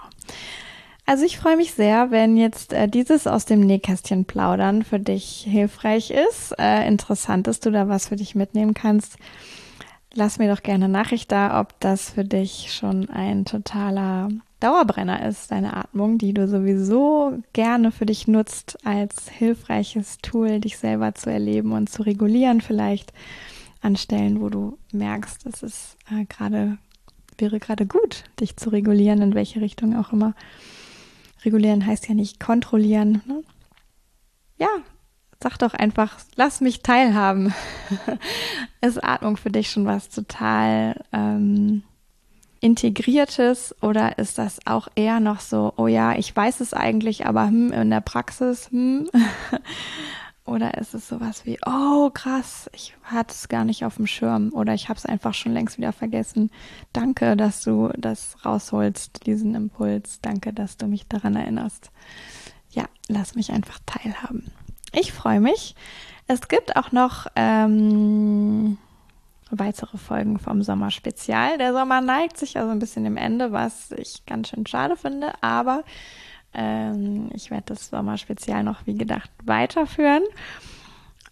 Also 1.06 1.24
ich 1.24 1.38
freue 1.38 1.58
mich 1.58 1.74
sehr, 1.74 2.10
wenn 2.10 2.36
jetzt 2.36 2.74
äh, 2.74 2.88
dieses 2.88 3.28
aus 3.28 3.46
dem 3.46 3.60
Nähkästchen 3.60 4.26
plaudern 4.26 4.84
für 4.84 5.00
dich 5.00 5.46
hilfreich 5.48 6.12
ist, 6.12 6.56
äh, 6.58 6.88
interessant 6.88 7.48
ist, 7.48 7.66
du 7.66 7.72
da 7.72 7.88
was 7.88 8.08
für 8.08 8.16
dich 8.16 8.34
mitnehmen 8.34 8.74
kannst. 8.74 9.18
Lass 10.18 10.40
mir 10.40 10.54
doch 10.54 10.64
gerne 10.64 10.88
Nachricht 10.88 11.30
da, 11.34 11.60
ob 11.60 11.78
das 11.82 12.12
für 12.12 12.24
dich 12.24 12.74
schon 12.74 13.10
ein 13.10 13.44
totaler 13.44 14.30
Dauerbrenner 14.62 15.28
ist, 15.28 15.52
deine 15.52 15.76
Atmung, 15.76 16.18
die 16.18 16.34
du 16.34 16.48
sowieso 16.48 17.44
gerne 17.52 17.92
für 17.92 18.06
dich 18.06 18.26
nutzt 18.26 18.78
als 18.86 19.28
hilfreiches 19.30 20.20
Tool, 20.20 20.62
dich 20.62 20.78
selber 20.78 21.16
zu 21.16 21.30
erleben 21.30 21.74
und 21.74 21.90
zu 21.90 22.04
regulieren 22.04 22.62
vielleicht 22.62 23.12
an 23.82 23.98
Stellen, 23.98 24.40
wo 24.40 24.48
du 24.48 24.78
merkst, 24.94 25.46
es 25.48 25.62
ist 25.64 25.98
äh, 26.10 26.24
gerade, 26.24 26.78
wäre 27.38 27.60
gerade 27.60 27.86
gut, 27.86 28.24
dich 28.40 28.56
zu 28.56 28.70
regulieren, 28.70 29.22
in 29.22 29.36
welche 29.36 29.60
Richtung 29.60 29.98
auch 29.98 30.14
immer. 30.14 30.34
Regulieren 31.44 31.86
heißt 31.86 32.08
ja 32.08 32.16
nicht 32.16 32.40
kontrollieren. 32.40 33.22
Ne? 33.26 33.44
Ja, 34.58 34.70
sag 35.42 35.58
doch 35.58 35.74
einfach, 35.74 36.18
lass 36.36 36.62
mich 36.62 36.82
teilhaben. 36.82 37.54
ist 38.82 39.04
Atmung 39.04 39.38
für 39.38 39.52
dich 39.52 39.70
schon 39.70 39.86
was 39.86 40.10
total 40.10 41.04
ähm, 41.12 41.84
integriertes 42.62 43.76
oder 43.82 44.18
ist 44.18 44.38
das 44.38 44.60
auch 44.66 44.88
eher 44.96 45.20
noch 45.20 45.40
so, 45.40 45.74
oh 45.78 45.88
ja, 45.88 46.16
ich 46.16 46.36
weiß 46.36 46.62
es 46.62 46.74
eigentlich, 46.74 47.26
aber 47.26 47.48
hm, 47.48 47.72
in 47.72 47.90
der 47.92 48.02
Praxis, 48.02 48.72
hm? 48.72 49.10
oder 50.46 50.78
ist 50.78 50.94
es 50.94 51.08
sowas 51.08 51.46
wie, 51.46 51.60
oh 51.66 52.10
krass, 52.12 52.70
ich 52.74 52.96
hatte 53.04 53.34
es 53.34 53.50
gar 53.50 53.66
nicht 53.66 53.86
auf 53.86 53.98
dem 53.98 54.08
Schirm 54.08 54.52
oder 54.54 54.74
ich 54.74 54.90
habe 54.90 54.98
es 54.98 55.06
einfach 55.06 55.34
schon 55.34 55.54
längst 55.54 55.78
wieder 55.78 55.92
vergessen. 55.92 56.50
Danke, 56.94 57.36
dass 57.36 57.64
du 57.64 57.90
das 57.98 58.38
rausholst, 58.46 59.26
diesen 59.26 59.54
Impuls. 59.56 60.20
Danke, 60.22 60.54
dass 60.54 60.78
du 60.78 60.88
mich 60.88 61.08
daran 61.08 61.36
erinnerst. 61.36 61.92
Ja, 62.72 62.86
lass 63.08 63.36
mich 63.36 63.52
einfach 63.52 63.80
teilhaben. 63.86 64.52
Ich 64.98 65.12
freue 65.12 65.42
mich. 65.42 65.76
Es 66.28 66.48
gibt 66.48 66.78
auch 66.78 66.92
noch 66.94 67.28
ähm, 67.36 68.78
weitere 69.52 69.98
Folgen 69.98 70.40
vom 70.40 70.64
Sommerspezial. 70.64 71.58
Der 71.58 71.74
Sommer 71.74 72.00
neigt 72.02 72.38
sich 72.38 72.58
also 72.58 72.72
ein 72.72 72.80
bisschen 72.80 73.04
dem 73.04 73.18
Ende, 73.18 73.52
was 73.52 73.92
ich 73.92 74.26
ganz 74.26 74.50
schön 74.50 74.66
schade 74.66 74.96
finde, 74.96 75.34
aber 75.42 75.84
ähm, 76.54 77.30
ich 77.34 77.52
werde 77.52 77.66
das 77.68 77.90
Sommerspezial 77.90 78.64
noch 78.64 78.88
wie 78.88 78.98
gedacht 78.98 79.30
weiterführen 79.44 80.24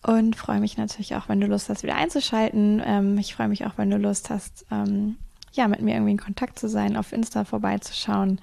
und 0.06 0.36
freue 0.36 0.60
mich 0.60 0.78
natürlich 0.78 1.16
auch, 1.16 1.30
wenn 1.30 1.40
du 1.40 1.48
Lust 1.48 1.70
hast, 1.70 1.84
wieder 1.84 1.96
einzuschalten. 1.96 2.82
Ähm, 2.86 3.18
ich 3.18 3.34
freue 3.34 3.48
mich 3.48 3.66
auch, 3.66 3.78
wenn 3.78 3.90
du 3.90 3.98
Lust 3.98 4.30
hast, 4.30 4.66
ähm, 4.72 5.16
ja, 5.54 5.70
mit 5.70 5.82
mir 5.82 5.94
irgendwie 5.94 6.12
in 6.12 6.20
Kontakt 6.20 6.60
zu 6.60 6.68
sein, 6.68 6.98
auf 6.98 7.14
Insta 7.14 7.46
vorbeizuschauen, 7.46 8.42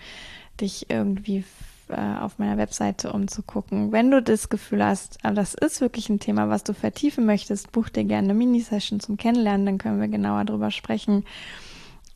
dich 0.61 0.89
irgendwie 0.89 1.45
äh, 1.91 2.21
auf 2.21 2.39
meiner 2.39 2.57
Webseite 2.57 3.13
umzugucken. 3.13 3.93
Wenn 3.93 4.11
du 4.11 4.23
das 4.23 4.49
Gefühl 4.49 4.85
hast, 4.85 5.19
äh, 5.25 5.33
das 5.33 5.55
ist 5.55 5.81
wirklich 5.81 6.09
ein 6.09 6.21
Thema, 6.21 6.49
was 6.49 6.65
du 6.65 6.73
vertiefen 6.73 7.27
möchtest, 7.27 7.73
buch 7.73 7.89
dir 7.89 8.05
gerne 8.05 8.31
eine 8.31 8.35
Mini-Session 8.35 9.01
zum 9.01 9.17
Kennenlernen, 9.17 9.67
dann 9.67 9.79
können 9.79 10.01
wir 10.01 10.09
genauer 10.09 10.45
darüber 10.45 10.71
sprechen, 10.71 11.25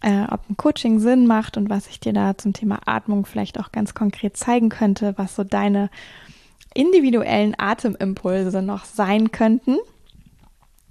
äh, 0.01 0.25
ob 0.31 0.49
ein 0.49 0.57
Coaching 0.57 0.99
Sinn 0.99 1.27
macht 1.27 1.57
und 1.57 1.71
was 1.71 1.87
ich 1.89 2.01
dir 2.01 2.13
da 2.13 2.37
zum 2.37 2.53
Thema 2.53 2.81
Atmung 2.87 3.27
vielleicht 3.27 3.59
auch 3.59 3.73
ganz 3.73 3.95
konkret 3.95 4.37
zeigen 4.37 4.69
könnte, 4.69 5.15
was 5.17 5.35
so 5.35 5.45
deine 5.45 5.91
individuellen 6.75 7.55
Atemimpulse 7.57 8.61
noch 8.61 8.85
sein 8.85 9.31
könnten, 9.31 9.77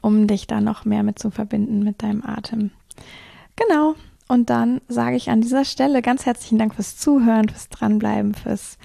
um 0.02 0.28
dich 0.28 0.48
da 0.48 0.62
noch 0.62 0.86
mehr 0.86 1.04
mit 1.04 1.20
zu 1.20 1.30
verbinden 1.30 1.84
mit 1.84 2.02
deinem 2.02 2.24
Atem. 2.26 2.72
Genau, 3.56 3.96
und 4.28 4.50
dann 4.50 4.82
sage 4.88 5.16
ich 5.16 5.30
an 5.30 5.42
dieser 5.42 5.66
Stelle 5.66 6.02
ganz 6.02 6.26
herzlichen 6.26 6.58
Dank 6.58 6.76
fürs 6.76 6.98
Zuhören, 6.98 7.50
fürs 7.50 7.70
Dranbleiben, 7.70 8.34
fürs 8.34 8.78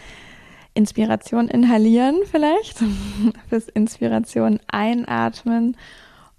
Inspiration 0.75 1.49
inhalieren 1.49 2.17
vielleicht, 2.31 2.79
fürs 3.49 3.69
Inspiration 3.69 4.61
einatmen 4.69 5.77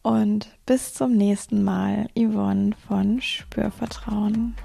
und 0.02 0.50
bis 0.66 0.94
zum 0.94 1.12
nächsten 1.14 1.64
Mal, 1.64 2.08
Yvonne 2.16 2.72
von 2.88 3.22
Spürvertrauen. 3.22 4.56